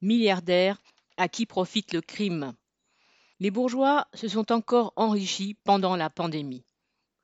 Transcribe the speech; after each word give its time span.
milliardaires 0.00 0.80
à 1.16 1.28
qui 1.28 1.46
profite 1.46 1.92
le 1.92 2.00
crime. 2.00 2.54
Les 3.40 3.50
bourgeois 3.50 4.08
se 4.14 4.28
sont 4.28 4.52
encore 4.52 4.92
enrichis 4.96 5.54
pendant 5.64 5.96
la 5.96 6.10
pandémie. 6.10 6.64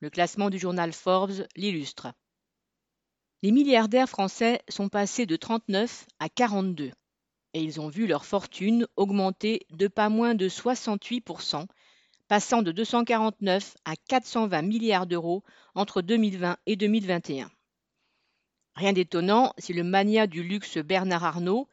Le 0.01 0.11
classement 0.11 0.51
du 0.51 0.59
journal 0.59 0.93
Forbes 0.93 1.47
l'illustre. 1.57 2.09
Les 3.43 3.53
milliardaires 3.53 4.09
français 4.09 4.63
sont 4.69 4.89
passés 4.89 5.27
de 5.27 5.37
39 5.37 6.07
à 6.19 6.29
42 6.29 6.93
et 7.55 7.63
ils 7.63 7.81
ont 7.81 7.89
vu 7.89 8.07
leur 8.07 8.25
fortune 8.25 8.87
augmenter 8.97 9.67
de 9.71 9.87
pas 9.87 10.09
moins 10.09 10.35
de 10.35 10.49
68%, 10.49 11.67
passant 12.29 12.63
de 12.63 12.73
249 12.73 13.77
à 13.85 13.97
420 13.97 14.63
milliards 14.63 15.07
d'euros 15.07 15.45
entre 15.75 16.03
2020 16.03 16.57
et 16.67 16.77
2021. 16.77 17.51
Rien 18.75 18.93
d'étonnant 18.93 19.53
si 19.59 19.73
le 19.73 19.85
mania 19.85 20.27
du 20.27 20.43
luxe 20.43 20.79
Bernard 20.79 21.25
Arnault 21.25 21.69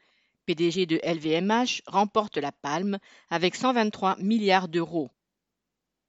PDG 0.46 0.86
de 0.86 1.00
LVMH, 1.04 1.82
remporte 1.88 2.38
la 2.38 2.52
palme 2.52 2.98
avec 3.30 3.56
123 3.56 4.18
milliards 4.18 4.68
d'euros. 4.68 5.10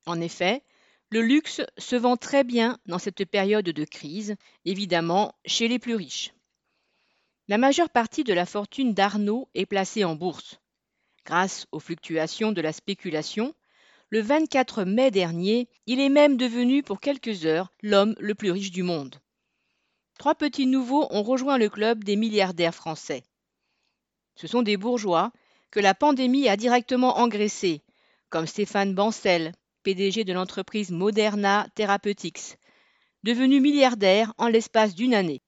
En 0.07 0.21
effet, 0.21 0.63
le 1.11 1.21
luxe 1.21 1.61
se 1.77 1.97
vend 1.97 2.17
très 2.17 2.43
bien 2.43 2.79
dans 2.87 2.99
cette 2.99 3.25
période 3.25 3.67
de 3.67 3.85
crise, 3.85 4.37
évidemment 4.65 5.35
chez 5.45 5.69
les 5.69 5.79
plus 5.79 5.95
riches. 5.95 6.33
La 7.49 7.59
majeure 7.59 7.91
partie 7.91 8.25
de 8.25 8.33
la 8.33 8.47
fortune 8.47 8.95
d'Arnaud 8.95 9.49
est 9.55 9.67
placée 9.67 10.05
en 10.05 10.15
bourse. 10.15 10.61
Grâce 11.27 11.67
aux 11.71 11.81
fluctuations 11.81 12.53
de 12.53 12.61
la 12.61 12.73
spéculation, 12.73 13.55
le 14.09 14.21
24 14.21 14.85
mai 14.85 15.11
dernier, 15.11 15.69
il 15.87 16.01
est 16.01 16.09
même 16.09 16.37
devenu 16.37 16.83
pour 16.83 17.01
quelques 17.01 17.45
heures 17.47 17.73
l'homme 17.83 18.15
le 18.19 18.35
plus 18.35 18.51
riche 18.51 18.71
du 18.71 18.83
monde. 18.83 19.17
Trois 20.19 20.35
petits 20.35 20.67
nouveaux 20.67 21.07
ont 21.11 21.23
rejoint 21.23 21.59
le 21.59 21.69
club 21.69 22.05
des 22.05 22.17
milliardaires 22.17 22.75
français. 22.75 23.23
Ce 24.35 24.47
sont 24.47 24.63
des 24.63 24.77
bourgeois 24.77 25.33
que 25.71 25.81
la 25.81 25.95
pandémie 25.95 26.49
a 26.49 26.57
directement 26.57 27.19
engraissés, 27.19 27.83
comme 28.31 28.47
Stéphane 28.47 28.95
Bancel, 28.95 29.53
PDG 29.83 30.25
de 30.25 30.33
l'entreprise 30.33 30.91
Moderna 30.91 31.67
Therapeutics, 31.75 32.59
devenu 33.23 33.61
milliardaire 33.61 34.33
en 34.39 34.49
l'espace 34.49 34.95
d'une 34.95 35.15
année. 35.15 35.43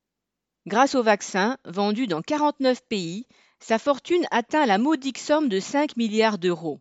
Grâce 0.66 0.94
au 0.94 1.02
vaccin, 1.02 1.58
vendu 1.64 2.06
dans 2.06 2.22
49 2.22 2.80
pays, 2.88 3.26
sa 3.60 3.78
fortune 3.78 4.26
atteint 4.30 4.66
la 4.66 4.78
modique 4.78 5.18
somme 5.18 5.48
de 5.48 5.60
5 5.60 5.96
milliards 5.96 6.38
d'euros. 6.38 6.80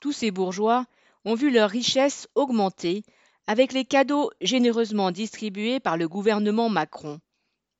Tous 0.00 0.12
ces 0.12 0.30
bourgeois 0.30 0.86
ont 1.24 1.34
vu 1.34 1.50
leur 1.50 1.70
richesse 1.70 2.28
augmenter 2.34 3.02
avec 3.46 3.72
les 3.72 3.84
cadeaux 3.84 4.30
généreusement 4.40 5.10
distribués 5.10 5.80
par 5.80 5.96
le 5.96 6.08
gouvernement 6.08 6.68
Macron 6.68 7.20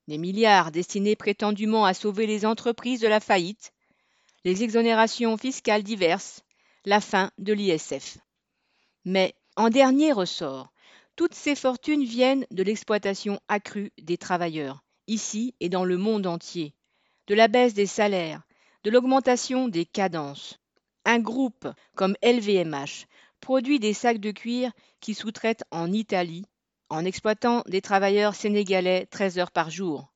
des 0.08 0.18
milliards 0.18 0.72
destinés 0.72 1.16
prétendument 1.16 1.84
à 1.84 1.94
sauver 1.94 2.26
les 2.26 2.46
entreprises 2.46 3.00
de 3.00 3.08
la 3.08 3.20
faillite, 3.20 3.72
les 4.44 4.62
exonérations 4.62 5.36
fiscales 5.36 5.82
diverses, 5.82 6.42
la 6.86 7.00
fin 7.00 7.30
de 7.38 7.52
l'ISF. 7.52 8.18
Mais, 9.04 9.34
en 9.56 9.68
dernier 9.68 10.12
ressort, 10.12 10.72
toutes 11.14 11.34
ces 11.34 11.54
fortunes 11.54 12.04
viennent 12.04 12.46
de 12.50 12.62
l'exploitation 12.62 13.38
accrue 13.48 13.92
des 14.00 14.16
travailleurs, 14.16 14.82
ici 15.08 15.54
et 15.60 15.68
dans 15.68 15.84
le 15.84 15.98
monde 15.98 16.26
entier, 16.26 16.74
de 17.26 17.34
la 17.34 17.48
baisse 17.48 17.74
des 17.74 17.86
salaires, 17.86 18.42
de 18.84 18.90
l'augmentation 18.90 19.68
des 19.68 19.84
cadences. 19.84 20.58
Un 21.04 21.18
groupe 21.18 21.68
comme 21.94 22.16
LVMH 22.22 23.06
produit 23.40 23.78
des 23.78 23.92
sacs 23.92 24.20
de 24.20 24.30
cuir 24.30 24.72
qui 25.00 25.14
sous-traitent 25.14 25.64
en 25.70 25.92
Italie, 25.92 26.46
en 26.90 27.04
exploitant 27.04 27.62
des 27.66 27.80
travailleurs 27.80 28.34
sénégalais 28.34 29.06
13 29.06 29.38
heures 29.38 29.50
par 29.50 29.70
jour. 29.70 30.12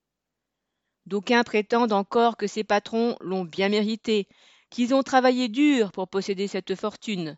D'aucuns 1.07 1.43
prétendent 1.43 1.93
encore 1.93 2.37
que 2.37 2.47
ces 2.47 2.65
patrons 2.65 3.17
l'ont 3.21 3.45
bien 3.45 3.69
mérité, 3.69 4.29
qu'ils 4.71 4.95
ont 4.95 5.03
travaillé 5.03 5.49
dur 5.49 5.93
pour 5.93 6.09
posséder 6.09 6.47
cette 6.47 6.75
fortune. 6.75 7.37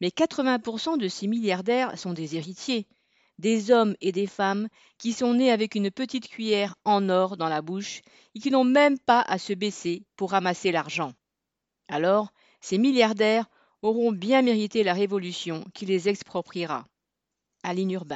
Mais 0.00 0.08
80% 0.08 0.98
de 0.98 1.08
ces 1.08 1.26
milliardaires 1.26 1.98
sont 1.98 2.12
des 2.12 2.36
héritiers, 2.36 2.86
des 3.38 3.70
hommes 3.70 3.94
et 4.00 4.12
des 4.12 4.26
femmes 4.26 4.68
qui 4.98 5.12
sont 5.12 5.34
nés 5.34 5.50
avec 5.50 5.74
une 5.74 5.90
petite 5.90 6.28
cuillère 6.28 6.74
en 6.84 7.08
or 7.08 7.36
dans 7.36 7.48
la 7.48 7.62
bouche 7.62 8.00
et 8.34 8.40
qui 8.40 8.50
n'ont 8.50 8.64
même 8.64 8.98
pas 8.98 9.20
à 9.20 9.38
se 9.38 9.52
baisser 9.52 10.04
pour 10.16 10.30
ramasser 10.30 10.72
l'argent. 10.72 11.12
Alors, 11.88 12.32
ces 12.60 12.78
milliardaires 12.78 13.46
auront 13.82 14.12
bien 14.12 14.42
mérité 14.42 14.82
la 14.82 14.94
révolution 14.94 15.64
qui 15.74 15.86
les 15.86 16.08
expropriera. 16.08 16.86
Aline 17.62 17.90
Urbain. 17.90 18.14